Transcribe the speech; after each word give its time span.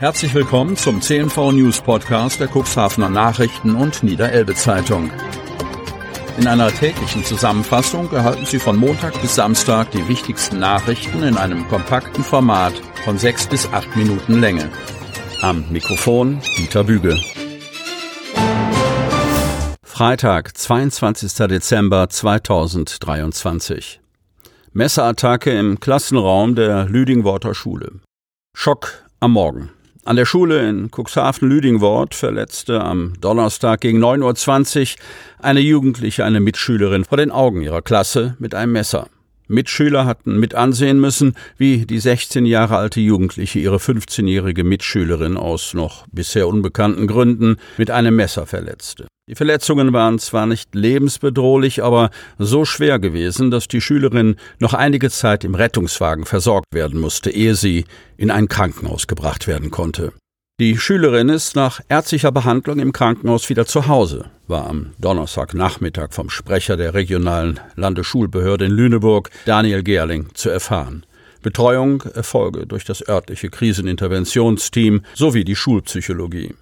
Herzlich 0.00 0.32
willkommen 0.32 0.78
zum 0.78 1.02
CNV 1.02 1.52
News 1.52 1.82
Podcast 1.82 2.40
der 2.40 2.48
Cuxhavener 2.48 3.10
Nachrichten 3.10 3.74
und 3.74 4.02
Niederelbe 4.02 4.54
Zeitung. 4.54 5.10
In 6.38 6.46
einer 6.46 6.72
täglichen 6.72 7.22
Zusammenfassung 7.22 8.10
erhalten 8.10 8.46
Sie 8.46 8.58
von 8.58 8.78
Montag 8.78 9.20
bis 9.20 9.34
Samstag 9.34 9.90
die 9.90 10.08
wichtigsten 10.08 10.58
Nachrichten 10.58 11.22
in 11.22 11.36
einem 11.36 11.68
kompakten 11.68 12.24
Format 12.24 12.72
von 13.04 13.18
sechs 13.18 13.46
bis 13.46 13.70
acht 13.74 13.94
Minuten 13.94 14.40
Länge. 14.40 14.70
Am 15.42 15.66
Mikrofon 15.70 16.40
Dieter 16.56 16.84
Büge. 16.84 17.20
Freitag, 19.82 20.56
22. 20.56 21.46
Dezember 21.46 22.08
2023. 22.08 24.00
Messerattacke 24.72 25.50
im 25.50 25.78
Klassenraum 25.78 26.54
der 26.54 26.86
Lüdingworter 26.86 27.54
Schule. 27.54 28.00
Schock 28.54 29.04
am 29.20 29.32
Morgen. 29.32 29.70
An 30.04 30.16
der 30.16 30.24
Schule 30.24 30.66
in 30.66 30.90
Cuxhaven-Lüdingwort 30.90 32.14
verletzte 32.14 32.80
am 32.80 33.12
Donnerstag 33.20 33.82
gegen 33.82 34.02
9.20 34.02 34.94
Uhr 34.96 35.44
eine 35.44 35.60
Jugendliche 35.60 36.24
eine 36.24 36.40
Mitschülerin 36.40 37.04
vor 37.04 37.18
den 37.18 37.30
Augen 37.30 37.60
ihrer 37.60 37.82
Klasse 37.82 38.34
mit 38.38 38.54
einem 38.54 38.72
Messer. 38.72 39.08
Mitschüler 39.50 40.06
hatten 40.06 40.38
mit 40.38 40.54
ansehen 40.54 41.00
müssen, 41.00 41.34
wie 41.58 41.84
die 41.84 41.98
16 41.98 42.46
Jahre 42.46 42.76
alte 42.76 43.00
Jugendliche 43.00 43.58
ihre 43.58 43.76
15-jährige 43.76 44.64
Mitschülerin 44.64 45.36
aus 45.36 45.74
noch 45.74 46.06
bisher 46.12 46.48
unbekannten 46.48 47.06
Gründen 47.06 47.56
mit 47.76 47.90
einem 47.90 48.16
Messer 48.16 48.46
verletzte. 48.46 49.06
Die 49.28 49.34
Verletzungen 49.34 49.92
waren 49.92 50.18
zwar 50.18 50.46
nicht 50.46 50.74
lebensbedrohlich, 50.74 51.84
aber 51.84 52.10
so 52.38 52.64
schwer 52.64 52.98
gewesen, 52.98 53.50
dass 53.50 53.68
die 53.68 53.80
Schülerin 53.80 54.36
noch 54.58 54.74
einige 54.74 55.10
Zeit 55.10 55.44
im 55.44 55.54
Rettungswagen 55.54 56.24
versorgt 56.24 56.66
werden 56.72 57.00
musste, 57.00 57.30
ehe 57.30 57.54
sie 57.54 57.84
in 58.16 58.30
ein 58.30 58.48
Krankenhaus 58.48 59.06
gebracht 59.06 59.46
werden 59.46 59.70
konnte. 59.70 60.12
Die 60.60 60.76
Schülerin 60.76 61.30
ist 61.30 61.56
nach 61.56 61.80
ärztlicher 61.88 62.32
Behandlung 62.32 62.80
im 62.80 62.92
Krankenhaus 62.92 63.48
wieder 63.48 63.64
zu 63.64 63.86
Hause, 63.86 64.26
war 64.46 64.68
am 64.68 64.92
Donnerstagnachmittag 64.98 66.12
vom 66.12 66.28
Sprecher 66.28 66.76
der 66.76 66.92
regionalen 66.92 67.58
Landesschulbehörde 67.76 68.66
in 68.66 68.72
Lüneburg, 68.72 69.30
Daniel 69.46 69.82
Gerling, 69.82 70.26
zu 70.34 70.50
erfahren. 70.50 71.06
Betreuung 71.40 72.02
erfolge 72.02 72.66
durch 72.66 72.84
das 72.84 73.08
örtliche 73.08 73.48
Kriseninterventionsteam 73.48 75.00
sowie 75.14 75.44
die 75.44 75.56
Schulpsychologie. 75.56 76.52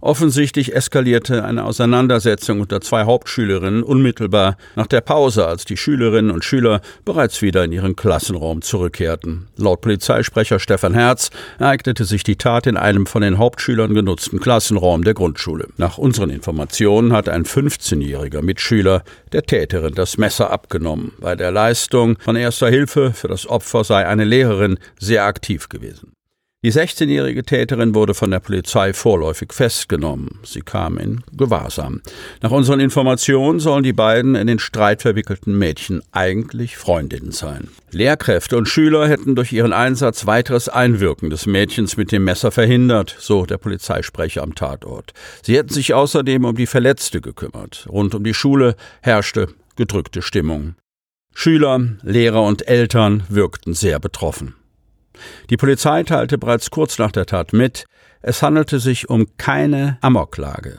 Offensichtlich 0.00 0.74
eskalierte 0.74 1.44
eine 1.44 1.64
Auseinandersetzung 1.64 2.60
unter 2.60 2.80
zwei 2.80 3.04
Hauptschülerinnen 3.04 3.82
unmittelbar 3.82 4.56
nach 4.76 4.86
der 4.86 5.02
Pause, 5.02 5.46
als 5.46 5.64
die 5.64 5.76
Schülerinnen 5.76 6.30
und 6.30 6.44
Schüler 6.44 6.80
bereits 7.04 7.42
wieder 7.42 7.64
in 7.64 7.72
ihren 7.72 7.96
Klassenraum 7.96 8.62
zurückkehrten. 8.62 9.48
Laut 9.56 9.82
Polizeisprecher 9.82 10.58
Stefan 10.58 10.94
Herz 10.94 11.30
ereignete 11.58 12.04
sich 12.04 12.22
die 12.22 12.36
Tat 12.36 12.66
in 12.66 12.76
einem 12.76 13.06
von 13.06 13.22
den 13.22 13.38
Hauptschülern 13.38 13.94
genutzten 13.94 14.40
Klassenraum 14.40 15.04
der 15.04 15.14
Grundschule. 15.14 15.68
Nach 15.76 15.98
unseren 15.98 16.30
Informationen 16.30 17.12
hat 17.12 17.28
ein 17.28 17.44
15-jähriger 17.44 18.42
Mitschüler 18.42 19.02
der 19.32 19.42
Täterin 19.42 19.94
das 19.94 20.16
Messer 20.16 20.50
abgenommen. 20.50 21.12
Bei 21.20 21.36
der 21.36 21.50
Leistung 21.50 22.18
von 22.20 22.36
erster 22.36 22.68
Hilfe 22.68 23.12
für 23.12 23.28
das 23.28 23.46
Opfer 23.46 23.84
sei 23.84 24.06
eine 24.06 24.24
Lehrerin 24.24 24.78
sehr 24.98 25.24
aktiv 25.24 25.68
gewesen. 25.68 26.12
Die 26.62 26.72
16-jährige 26.72 27.42
Täterin 27.42 27.94
wurde 27.94 28.12
von 28.12 28.30
der 28.30 28.40
Polizei 28.40 28.92
vorläufig 28.92 29.54
festgenommen. 29.54 30.40
Sie 30.42 30.60
kam 30.60 30.98
in 30.98 31.22
Gewahrsam. 31.32 32.02
Nach 32.42 32.50
unseren 32.50 32.80
Informationen 32.80 33.60
sollen 33.60 33.82
die 33.82 33.94
beiden 33.94 34.34
in 34.34 34.46
den 34.46 34.58
Streit 34.58 35.00
verwickelten 35.00 35.56
Mädchen 35.56 36.02
eigentlich 36.12 36.76
Freundinnen 36.76 37.32
sein. 37.32 37.68
Lehrkräfte 37.92 38.58
und 38.58 38.68
Schüler 38.68 39.08
hätten 39.08 39.36
durch 39.36 39.54
ihren 39.54 39.72
Einsatz 39.72 40.26
weiteres 40.26 40.68
Einwirken 40.68 41.30
des 41.30 41.46
Mädchens 41.46 41.96
mit 41.96 42.12
dem 42.12 42.24
Messer 42.24 42.50
verhindert, 42.50 43.16
so 43.18 43.46
der 43.46 43.56
Polizeisprecher 43.56 44.42
am 44.42 44.54
Tatort. 44.54 45.14
Sie 45.42 45.56
hätten 45.56 45.72
sich 45.72 45.94
außerdem 45.94 46.44
um 46.44 46.56
die 46.56 46.66
Verletzte 46.66 47.22
gekümmert. 47.22 47.86
Rund 47.88 48.14
um 48.14 48.22
die 48.22 48.34
Schule 48.34 48.76
herrschte 49.00 49.48
gedrückte 49.76 50.20
Stimmung. 50.20 50.74
Schüler, 51.32 51.80
Lehrer 52.02 52.42
und 52.42 52.68
Eltern 52.68 53.22
wirkten 53.30 53.72
sehr 53.72 53.98
betroffen. 53.98 54.56
Die 55.50 55.56
Polizei 55.56 56.02
teilte 56.02 56.38
bereits 56.38 56.70
kurz 56.70 56.98
nach 56.98 57.12
der 57.12 57.26
Tat 57.26 57.52
mit, 57.52 57.84
es 58.22 58.42
handelte 58.42 58.78
sich 58.78 59.08
um 59.08 59.26
keine 59.38 59.98
Amoklage. 60.00 60.78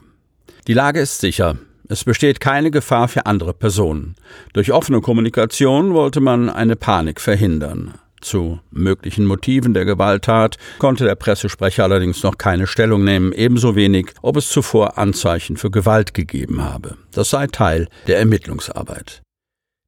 Die 0.67 0.73
Lage 0.73 0.99
ist 0.99 1.19
sicher. 1.19 1.57
Es 1.89 2.03
besteht 2.05 2.39
keine 2.39 2.71
Gefahr 2.71 3.07
für 3.07 3.25
andere 3.25 3.53
Personen. 3.53 4.15
Durch 4.53 4.71
offene 4.71 5.01
Kommunikation 5.01 5.93
wollte 5.93 6.21
man 6.21 6.49
eine 6.49 6.75
Panik 6.75 7.19
verhindern. 7.19 7.95
Zu 8.21 8.59
möglichen 8.69 9.25
Motiven 9.25 9.73
der 9.73 9.83
Gewalttat 9.83 10.57
konnte 10.77 11.03
der 11.03 11.15
Pressesprecher 11.15 11.83
allerdings 11.83 12.21
noch 12.23 12.37
keine 12.37 12.67
Stellung 12.67 13.03
nehmen, 13.03 13.33
ebenso 13.33 13.75
wenig, 13.75 14.13
ob 14.21 14.37
es 14.37 14.47
zuvor 14.47 14.97
Anzeichen 14.99 15.57
für 15.57 15.71
Gewalt 15.71 16.13
gegeben 16.13 16.63
habe. 16.63 16.97
Das 17.11 17.31
sei 17.31 17.47
Teil 17.47 17.87
der 18.07 18.19
Ermittlungsarbeit. 18.19 19.21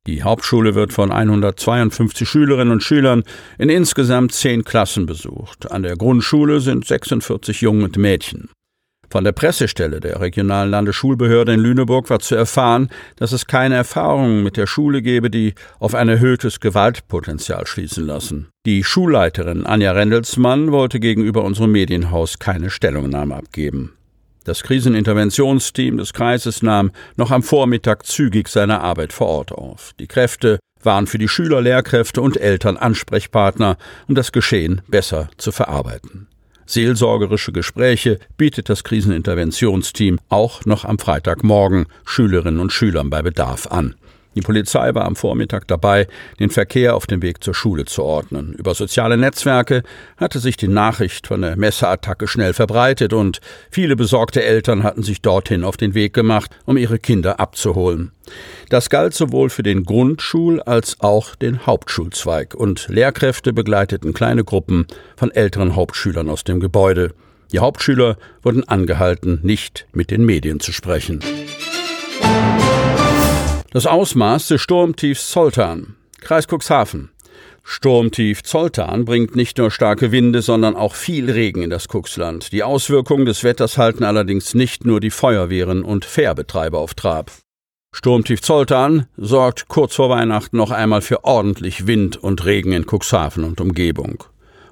Die 0.06 0.22
Hauptschule 0.22 0.76
wird 0.76 0.92
von 0.92 1.14
152 1.14 2.28
Schülerinnen 2.28 2.74
und 2.74 2.84
Schülern 2.84 3.24
in 3.58 3.70
insgesamt 3.70 4.34
zehn 4.34 4.66
Klassen 4.66 5.06
besucht. 5.06 5.72
An 5.72 5.84
der 5.84 5.96
Grundschule 5.96 6.60
sind 6.60 6.86
46 6.86 7.62
Jungen 7.62 7.84
und 7.84 7.96
Mädchen. 7.96 8.50
Von 9.10 9.24
der 9.24 9.32
Pressestelle 9.32 10.02
der 10.02 10.20
regionalen 10.20 10.72
Landesschulbehörde 10.72 11.54
in 11.54 11.62
Lüneburg 11.62 12.10
war 12.10 12.20
zu 12.20 12.36
erfahren, 12.36 12.90
dass 13.16 13.32
es 13.32 13.48
keine 13.48 13.76
Erfahrungen 13.76 14.44
mit 14.44 14.58
der 14.58 14.68
Schule 14.68 15.02
gebe, 15.02 15.30
die 15.30 15.54
auf 15.80 15.96
ein 15.96 16.10
erhöhtes 16.10 16.60
Gewaltpotenzial 16.60 17.66
schließen 17.66 18.06
lassen. 18.06 18.50
Die 18.66 18.84
Schulleiterin 18.84 19.66
Anja 19.66 19.94
Rendelsmann 19.94 20.74
wollte 20.74 21.00
gegenüber 21.00 21.46
unserem 21.46 21.72
Medienhaus 21.72 22.40
keine 22.40 22.70
Stellungnahme 22.70 23.36
abgeben. 23.36 23.94
Das 24.44 24.64
Kriseninterventionsteam 24.64 25.98
des 25.98 26.12
Kreises 26.12 26.62
nahm 26.62 26.92
noch 27.16 27.32
am 27.32 27.44
Vormittag 27.44 28.06
zügig 28.06 28.50
seine 28.50 28.82
Arbeit 28.82 29.14
vor 29.14 29.28
Ort 29.28 29.52
auf. 29.54 29.94
Die 30.00 30.08
Kräfte 30.08 30.60
waren 30.82 31.08
für 31.08 31.18
die 31.18 31.30
Schüler, 31.30 31.62
Lehrkräfte 31.62 32.22
und 32.22 32.36
Eltern 32.36 32.76
Ansprechpartner, 32.76 33.78
um 34.08 34.16
das 34.16 34.34
Geschehen 34.34 34.82
besser 34.88 35.30
zu 35.38 35.54
verarbeiten. 35.54 36.28
Seelsorgerische 36.66 37.52
Gespräche 37.52 38.20
bietet 38.38 38.70
das 38.70 38.84
Kriseninterventionsteam 38.84 40.20
auch 40.30 40.66
noch 40.66 40.86
am 40.86 41.00
Freitagmorgen 41.00 41.88
Schülerinnen 42.06 42.60
und 42.60 42.72
Schülern 42.74 43.10
bei 43.10 43.22
Bedarf 43.22 43.68
an. 43.68 43.96
Die 44.36 44.42
Polizei 44.42 44.94
war 44.96 45.06
am 45.06 45.16
Vormittag 45.16 45.68
dabei, 45.68 46.08
den 46.40 46.50
Verkehr 46.50 46.96
auf 46.96 47.08
dem 47.08 47.22
Weg 47.22 47.44
zur 47.44 47.54
Schule 47.54 47.86
zu 47.86 48.04
ordnen. 48.04 48.54
Über 48.54 48.74
soziale 48.74 49.18
Netzwerke 49.18 49.84
hatte 50.18 50.40
sich 50.40 50.58
die 50.58 50.68
Nachricht 50.68 51.28
von 51.28 51.42
der 51.42 51.56
Messerattacke 51.56 52.28
schnell 52.28 52.54
verbreitet 52.54 53.14
und 53.14 53.42
viele 53.70 53.96
besorgte 53.96 54.44
Eltern 54.44 54.84
hatten 54.84 55.04
sich 55.04 55.22
dorthin 55.22 55.64
auf 55.64 55.78
den 55.78 55.94
Weg 55.94 56.14
gemacht, 56.14 56.52
um 56.66 56.78
ihre 56.78 57.00
Kinder 57.00 57.40
abzuholen. 57.40 58.12
Das 58.70 58.90
galt 58.90 59.14
sowohl 59.14 59.50
für 59.50 59.64
den 59.64 59.86
Grundschul- 59.86 60.62
als 60.62 61.00
auch 61.02 61.36
den 61.36 61.66
Hauptschulzweig 61.66 62.56
und 62.56 62.88
Lehrkräfte 62.88 63.54
begleiteten 63.54 64.14
kleine 64.14 64.44
Gruppen 64.44 64.88
von 65.16 65.32
älteren 65.32 65.76
Hauptschülern 65.76 66.30
aus 66.30 66.44
dem 66.44 66.60
Gebäude. 66.60 67.14
Die 67.52 67.60
Hauptschüler 67.60 68.18
wurden 68.42 68.68
angehalten, 68.68 69.40
nicht 69.44 69.86
mit 69.92 70.10
den 70.10 70.26
Medien 70.26 70.60
zu 70.60 70.72
sprechen. 70.72 71.20
Das 73.74 73.88
Ausmaß 73.88 74.50
des 74.50 74.62
Sturmtiefs 74.62 75.32
Zoltan. 75.32 75.96
Kreis 76.22 76.46
Cuxhaven. 76.48 77.10
Sturmtief 77.64 78.44
Zoltan 78.44 79.04
bringt 79.04 79.36
nicht 79.36 79.58
nur 79.58 79.72
starke 79.72 80.12
Winde, 80.12 80.44
sondern 80.44 80.76
auch 80.76 80.94
viel 80.94 81.32
Regen 81.32 81.64
in 81.64 81.72
das 81.72 81.88
Cuxland. 81.88 82.52
Die 82.52 82.62
Auswirkungen 82.62 83.26
des 83.26 83.44
Wetters 83.44 83.80
halten 83.80 84.04
allerdings 84.04 84.54
nicht 84.54 84.86
nur 84.86 85.00
die 85.00 85.10
Feuerwehren 85.10 85.84
und 85.84 86.06
Fährbetreiber 86.06 86.78
auf 86.78 86.94
Trab. 86.94 87.32
Sturmtief 87.96 88.44
Zoltan 88.44 89.08
sorgt 89.18 89.70
kurz 89.70 89.96
vor 89.96 90.12
Weihnachten 90.12 90.58
noch 90.58 90.70
einmal 90.70 91.02
für 91.02 91.24
ordentlich 91.24 91.88
Wind 91.88 92.18
und 92.18 92.46
Regen 92.46 92.74
in 92.74 92.86
Cuxhaven 92.86 93.44
und 93.44 93.60
Umgebung. 93.60 94.24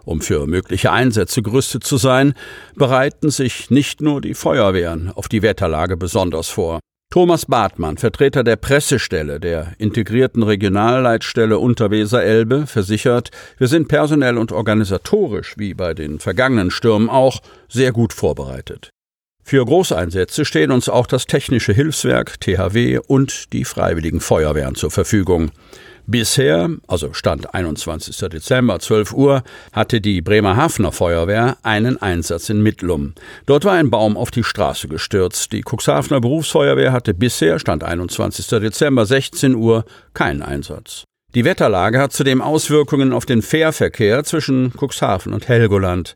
Um 0.05 0.21
für 0.21 0.45
mögliche 0.45 0.91
Einsätze 0.91 1.41
gerüstet 1.41 1.83
zu 1.83 1.97
sein, 1.97 2.35
bereiten 2.75 3.31
sich 3.31 3.71
nicht 3.71 3.99
nur 3.99 4.21
die 4.21 4.35
Feuerwehren 4.35 5.11
auf 5.11 5.27
die 5.27 5.41
Wetterlage 5.41 5.97
besonders 5.97 6.49
vor. 6.49 6.81
Thomas 7.11 7.45
Bartmann, 7.45 7.97
Vertreter 7.97 8.41
der 8.41 8.55
Pressestelle 8.55 9.41
der 9.41 9.73
integrierten 9.79 10.43
Regionalleitstelle 10.43 11.59
Unterweser-Elbe, 11.59 12.67
versichert, 12.67 13.31
wir 13.57 13.67
sind 13.67 13.89
personell 13.89 14.37
und 14.37 14.53
organisatorisch, 14.53 15.55
wie 15.57 15.73
bei 15.73 15.93
den 15.93 16.19
vergangenen 16.19 16.71
Stürmen 16.71 17.09
auch, 17.09 17.41
sehr 17.67 17.91
gut 17.91 18.13
vorbereitet. 18.13 18.91
Für 19.43 19.65
Großeinsätze 19.65 20.45
stehen 20.45 20.71
uns 20.71 20.87
auch 20.87 21.05
das 21.05 21.25
Technische 21.27 21.73
Hilfswerk 21.73 22.39
THW 22.39 22.99
und 23.05 23.51
die 23.51 23.65
Freiwilligen 23.65 24.21
Feuerwehren 24.21 24.75
zur 24.75 24.91
Verfügung. 24.91 25.51
Bisher, 26.07 26.69
also 26.87 27.13
Stand 27.13 27.53
21. 27.53 28.17
Dezember 28.29 28.79
12 28.79 29.13
Uhr, 29.13 29.43
hatte 29.71 30.01
die 30.01 30.21
Bremerhavener 30.21 30.91
Feuerwehr 30.91 31.57
einen 31.63 32.01
Einsatz 32.01 32.49
in 32.49 32.61
Mittlum. 32.61 33.13
Dort 33.45 33.65
war 33.65 33.73
ein 33.73 33.89
Baum 33.89 34.17
auf 34.17 34.31
die 34.31 34.43
Straße 34.43 34.87
gestürzt. 34.87 35.51
Die 35.51 35.63
Cuxhavener 35.63 36.21
Berufsfeuerwehr 36.21 36.91
hatte 36.91 37.13
bisher, 37.13 37.59
Stand 37.59 37.83
21. 37.83 38.47
Dezember 38.47 39.05
16 39.05 39.55
Uhr, 39.55 39.85
keinen 40.13 40.41
Einsatz. 40.41 41.03
Die 41.33 41.45
Wetterlage 41.45 41.99
hat 41.99 42.11
zudem 42.11 42.41
Auswirkungen 42.41 43.13
auf 43.13 43.25
den 43.25 43.41
Fährverkehr 43.41 44.23
zwischen 44.23 44.73
Cuxhaven 44.77 45.33
und 45.33 45.47
Helgoland. 45.47 46.15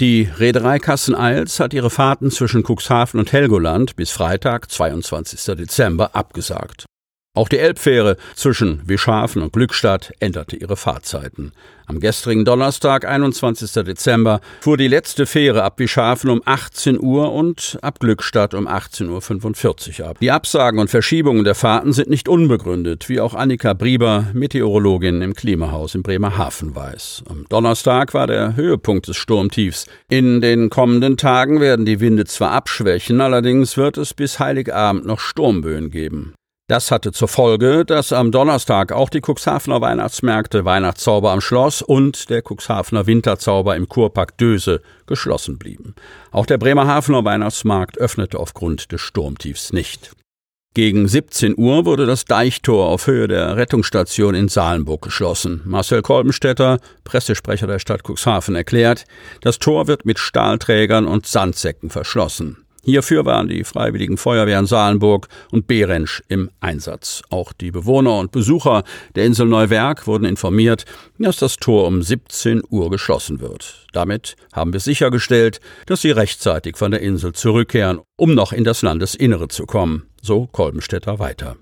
Die 0.00 0.28
Reederei 0.38 0.78
Kassen-Eils 0.78 1.60
hat 1.60 1.72
ihre 1.72 1.90
Fahrten 1.90 2.30
zwischen 2.30 2.64
Cuxhaven 2.64 3.20
und 3.20 3.32
Helgoland 3.32 3.96
bis 3.96 4.10
Freitag, 4.10 4.70
22. 4.70 5.56
Dezember, 5.56 6.14
abgesagt. 6.14 6.86
Auch 7.36 7.50
die 7.50 7.58
Elbfähre 7.58 8.16
zwischen 8.34 8.80
Wischhafen 8.86 9.42
und 9.42 9.52
Glückstadt 9.52 10.10
änderte 10.20 10.56
ihre 10.56 10.74
Fahrzeiten. 10.74 11.52
Am 11.84 12.00
gestrigen 12.00 12.46
Donnerstag, 12.46 13.04
21. 13.04 13.70
Dezember, 13.84 14.40
fuhr 14.62 14.78
die 14.78 14.88
letzte 14.88 15.26
Fähre 15.26 15.62
ab 15.62 15.78
Wischhafen 15.78 16.30
um 16.30 16.40
18 16.42 16.98
Uhr 16.98 17.34
und 17.34 17.78
ab 17.82 18.00
Glückstadt 18.00 18.54
um 18.54 18.66
18.45 18.66 20.00
Uhr 20.00 20.08
ab. 20.08 20.16
Die 20.18 20.30
Absagen 20.30 20.80
und 20.80 20.88
Verschiebungen 20.88 21.44
der 21.44 21.54
Fahrten 21.54 21.92
sind 21.92 22.08
nicht 22.08 22.26
unbegründet, 22.26 23.10
wie 23.10 23.20
auch 23.20 23.34
Annika 23.34 23.74
Brieber, 23.74 24.28
Meteorologin 24.32 25.20
im 25.20 25.34
Klimahaus 25.34 25.94
in 25.94 26.02
Bremerhaven 26.02 26.74
weiß. 26.74 27.24
Am 27.28 27.44
Donnerstag 27.50 28.14
war 28.14 28.26
der 28.26 28.56
Höhepunkt 28.56 29.08
des 29.08 29.18
Sturmtiefs. 29.18 29.84
In 30.08 30.40
den 30.40 30.70
kommenden 30.70 31.18
Tagen 31.18 31.60
werden 31.60 31.84
die 31.84 32.00
Winde 32.00 32.24
zwar 32.24 32.52
abschwächen, 32.52 33.20
allerdings 33.20 33.76
wird 33.76 33.98
es 33.98 34.14
bis 34.14 34.38
Heiligabend 34.38 35.04
noch 35.04 35.20
Sturmböen 35.20 35.90
geben. 35.90 36.32
Das 36.68 36.90
hatte 36.90 37.12
zur 37.12 37.28
Folge, 37.28 37.84
dass 37.84 38.12
am 38.12 38.32
Donnerstag 38.32 38.90
auch 38.90 39.08
die 39.08 39.20
Cuxhavener 39.20 39.80
Weihnachtsmärkte 39.80 40.64
Weihnachtszauber 40.64 41.30
am 41.30 41.40
Schloss 41.40 41.80
und 41.80 42.28
der 42.28 42.42
Cuxhavener 42.42 43.06
Winterzauber 43.06 43.76
im 43.76 43.88
Kurpark 43.88 44.36
Döse 44.36 44.82
geschlossen 45.06 45.58
blieben. 45.58 45.94
Auch 46.32 46.44
der 46.44 46.58
Bremerhavener 46.58 47.24
Weihnachtsmarkt 47.24 47.98
öffnete 47.98 48.40
aufgrund 48.40 48.90
des 48.90 49.00
Sturmtiefs 49.00 49.72
nicht. 49.72 50.10
Gegen 50.74 51.06
17 51.06 51.54
Uhr 51.56 51.84
wurde 51.84 52.04
das 52.04 52.24
Deichtor 52.24 52.88
auf 52.88 53.06
Höhe 53.06 53.28
der 53.28 53.56
Rettungsstation 53.56 54.34
in 54.34 54.48
Salenburg 54.48 55.02
geschlossen. 55.02 55.62
Marcel 55.64 56.02
Kolbenstädter, 56.02 56.80
Pressesprecher 57.04 57.68
der 57.68 57.78
Stadt 57.78 58.02
Cuxhaven, 58.02 58.56
erklärt, 58.56 59.04
das 59.40 59.60
Tor 59.60 59.86
wird 59.86 60.04
mit 60.04 60.18
Stahlträgern 60.18 61.06
und 61.06 61.26
Sandsäcken 61.26 61.90
verschlossen. 61.90 62.65
Hierfür 62.86 63.24
waren 63.24 63.48
die 63.48 63.64
Freiwilligen 63.64 64.16
Feuerwehren 64.16 64.66
Salenburg 64.66 65.26
und 65.50 65.66
Behrensch 65.66 66.22
im 66.28 66.50
Einsatz. 66.60 67.20
Auch 67.30 67.52
die 67.52 67.72
Bewohner 67.72 68.16
und 68.16 68.30
Besucher 68.30 68.84
der 69.16 69.24
Insel 69.24 69.46
Neuwerk 69.46 70.06
wurden 70.06 70.24
informiert, 70.24 70.84
dass 71.18 71.36
das 71.36 71.56
Tor 71.56 71.88
um 71.88 72.00
17 72.00 72.62
Uhr 72.70 72.88
geschlossen 72.88 73.40
wird. 73.40 73.86
Damit 73.92 74.36
haben 74.52 74.72
wir 74.72 74.78
sichergestellt, 74.78 75.58
dass 75.86 76.02
sie 76.02 76.12
rechtzeitig 76.12 76.76
von 76.76 76.92
der 76.92 77.00
Insel 77.00 77.32
zurückkehren, 77.32 77.98
um 78.14 78.36
noch 78.36 78.52
in 78.52 78.62
das 78.62 78.82
Landesinnere 78.82 79.48
zu 79.48 79.66
kommen. 79.66 80.04
So 80.22 80.46
Kolbenstädter 80.46 81.18
weiter. 81.18 81.56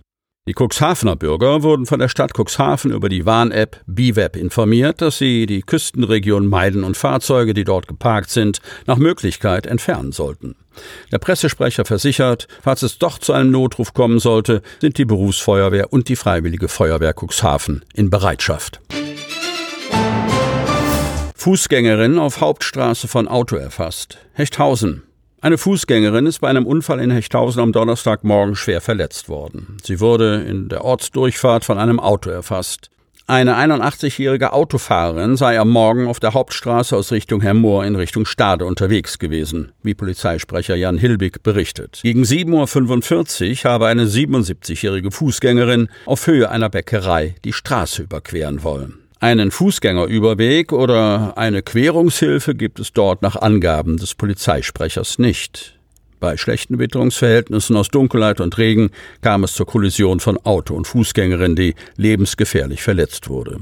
Die 0.47 0.53
Cuxhavener 0.53 1.17
Bürger 1.17 1.63
wurden 1.63 1.87
von 1.87 2.01
der 2.01 2.11
Stadt 2.11 2.33
Cuxhaven 2.37 2.91
über 2.91 3.09
die 3.09 3.25
Warn-App 3.25 3.81
BWeb 3.87 4.37
informiert, 4.37 5.01
dass 5.01 5.17
sie 5.17 5.47
die 5.47 5.63
Küstenregion 5.63 6.47
meiden 6.49 6.85
und 6.85 6.99
Fahrzeuge, 6.99 7.55
die 7.55 7.65
dort 7.65 7.89
geparkt 7.89 8.29
sind, 8.29 8.61
nach 8.87 8.99
Möglichkeit 8.99 9.67
entfernen 9.67 10.13
sollten. 10.13 10.55
Der 11.11 11.17
Pressesprecher 11.17 11.87
versichert, 11.87 12.47
falls 12.61 12.83
es 12.83 12.99
doch 12.99 13.17
zu 13.17 13.33
einem 13.33 13.53
Notruf 13.53 13.95
kommen 13.95 14.19
sollte, 14.19 14.61
sind 14.83 14.99
die 14.99 15.07
Berufsfeuerwehr 15.07 15.95
und 15.95 16.11
die 16.11 16.17
Freiwillige 16.17 16.69
Feuerwehr 16.69 17.15
Cuxhaven 17.19 17.83
in 17.95 18.11
Bereitschaft. 18.11 18.83
Fußgängerin 21.37 22.19
auf 22.19 22.43
Hauptstraße 22.43 23.09
von 23.09 23.29
Auto 23.29 23.57
erfasst. 23.57 24.19
Hechthausen. 24.35 25.05
Eine 25.45 25.59
Fußgängerin 25.59 26.25
ist 26.25 26.39
bei 26.39 26.49
einem 26.49 26.65
Unfall 26.65 27.01
in 27.01 27.11
Hechthausen 27.11 27.61
am 27.61 27.71
Donnerstagmorgen 27.71 28.57
schwer 28.57 28.81
verletzt 28.81 29.29
worden. 29.29 29.77
Sie 29.83 30.01
wurde 30.01 30.37
in 30.37 30.71
der 30.71 30.87
Ortsdurchfahrt 30.87 31.67
von 31.67 31.77
einem 31.77 32.01
Auto 32.01 32.31
erfasst. 32.31 32.89
Eine 33.27 33.55
81-jährige 33.55 34.55
Autofahrerin 34.55 35.37
sei 35.37 35.61
am 35.61 35.69
Morgen 35.69 36.07
auf 36.07 36.19
der 36.19 36.33
Hauptstraße 36.33 36.97
aus 36.97 37.13
Richtung 37.13 37.43
Hermoor 37.43 37.85
in 37.85 37.95
Richtung 37.95 38.25
Stade 38.25 38.65
unterwegs 38.65 39.19
gewesen, 39.19 39.73
wie 39.83 39.93
Polizeisprecher 39.93 40.77
Jan 40.77 40.97
Hilbig 40.97 41.43
berichtet. 41.43 42.01
Gegen 42.03 42.23
7.45 42.23 43.67
Uhr 43.67 43.71
habe 43.71 43.87
eine 43.89 44.07
77-jährige 44.07 45.11
Fußgängerin 45.11 45.89
auf 46.07 46.27
Höhe 46.27 46.49
einer 46.49 46.71
Bäckerei 46.71 47.35
die 47.45 47.53
Straße 47.53 48.05
überqueren 48.05 48.63
wollen. 48.63 49.04
Einen 49.25 49.51
Fußgängerüberweg 49.51 50.71
oder 50.71 51.39
eine 51.39 51.63
Querungshilfe 51.63 52.55
gibt 52.55 52.79
es 52.79 52.93
dort 52.93 53.23
nach 53.23 53.37
Angaben 53.37 53.97
des 53.97 54.15
Polizeisprechers 54.15 55.19
nicht. 55.19 55.79
Bei 56.21 56.37
schlechten 56.37 56.79
Witterungsverhältnissen 56.79 57.75
aus 57.75 57.89
Dunkelheit 57.89 58.43
und 58.43 58.59
Regen 58.59 58.91
kam 59.23 59.43
es 59.43 59.55
zur 59.55 59.65
Kollision 59.65 60.21
von 60.21 60.37
Auto 60.45 60.75
und 60.75 60.87
Fußgängerin, 60.87 61.57
die 61.57 61.75
lebensgefährlich 61.97 62.83
verletzt 62.83 63.31
wurde. 63.31 63.61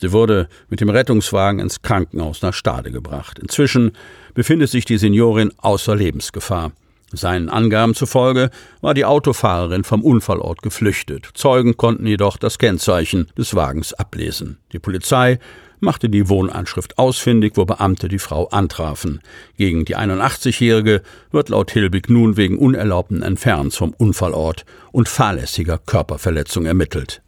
Sie 0.00 0.10
wurde 0.10 0.48
mit 0.68 0.80
dem 0.80 0.90
Rettungswagen 0.90 1.60
ins 1.60 1.80
Krankenhaus 1.80 2.42
nach 2.42 2.52
Stade 2.52 2.90
gebracht. 2.90 3.38
Inzwischen 3.38 3.92
befindet 4.34 4.70
sich 4.70 4.84
die 4.84 4.98
Seniorin 4.98 5.52
außer 5.58 5.94
Lebensgefahr. 5.94 6.72
Seinen 7.16 7.48
Angaben 7.48 7.94
zufolge 7.94 8.50
war 8.80 8.94
die 8.94 9.04
Autofahrerin 9.04 9.84
vom 9.84 10.02
Unfallort 10.02 10.62
geflüchtet. 10.62 11.28
Zeugen 11.34 11.76
konnten 11.76 12.06
jedoch 12.06 12.36
das 12.36 12.58
Kennzeichen 12.58 13.28
des 13.36 13.54
Wagens 13.54 13.94
ablesen. 13.94 14.58
Die 14.72 14.78
Polizei 14.78 15.38
machte 15.80 16.08
die 16.08 16.28
Wohnanschrift 16.28 16.98
ausfindig, 16.98 17.52
wo 17.56 17.64
Beamte 17.64 18.08
die 18.08 18.18
Frau 18.18 18.48
antrafen. 18.48 19.20
Gegen 19.56 19.84
die 19.84 19.96
81-Jährige 19.96 21.02
wird 21.30 21.50
laut 21.50 21.70
Hilbig 21.70 22.08
nun 22.08 22.36
wegen 22.36 22.58
unerlaubten 22.58 23.22
Entfernens 23.22 23.76
vom 23.76 23.94
Unfallort 23.96 24.64
und 24.92 25.08
fahrlässiger 25.08 25.78
Körperverletzung 25.78 26.66
ermittelt. 26.66 27.22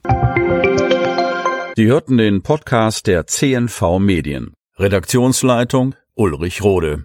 Sie 1.76 1.86
hörten 1.86 2.16
den 2.16 2.42
Podcast 2.42 3.06
der 3.06 3.26
CNV 3.26 3.98
Medien. 3.98 4.54
Redaktionsleitung 4.78 5.94
Ulrich 6.14 6.62
Rode. 6.62 7.04